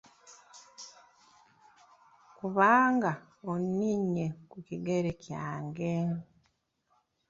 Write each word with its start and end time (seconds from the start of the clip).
Kubanga 2.37 3.11
oninnye 3.51 4.27
ku 4.49 4.57
kigere 4.67 5.11
kyange! 5.25 5.93